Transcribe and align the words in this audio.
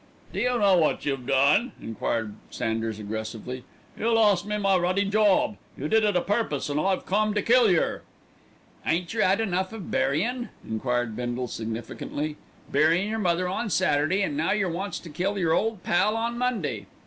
"D'you 0.33 0.57
know 0.57 0.77
what 0.79 1.05
you 1.05 1.15
done?" 1.15 1.73
enquired 1.79 2.33
Sanders 2.49 2.97
aggressively. 2.97 3.63
"You 3.95 4.11
lost 4.11 4.47
me 4.47 4.57
my 4.57 4.75
ruddy 4.75 5.05
job. 5.05 5.57
You 5.77 5.87
did 5.87 6.03
it 6.03 6.15
a 6.15 6.21
purpose, 6.21 6.69
and 6.69 6.79
I've 6.79 7.05
come 7.05 7.35
to 7.35 7.41
kill 7.43 7.69
yer." 7.69 8.01
"Ain't 8.83 9.13
yer 9.13 9.21
'ad 9.21 9.39
enough 9.39 9.71
of 9.73 9.91
buryin'?" 9.91 10.49
enquired 10.67 11.15
Bindle 11.15 11.47
significantly. 11.47 12.35
"Buryin' 12.71 13.11
yer 13.11 13.19
mother 13.19 13.47
on 13.47 13.69
Saturday, 13.69 14.23
and 14.23 14.35
now 14.35 14.53
yer 14.53 14.69
wants 14.69 14.97
to 14.97 15.09
kill 15.11 15.37
yer 15.37 15.51
ole 15.53 15.77
pal 15.83 16.17
on 16.17 16.35
Monday." 16.35 16.87